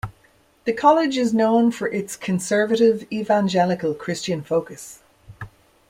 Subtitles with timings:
[0.65, 4.99] The college is known for its conservative evangelical Christian focus.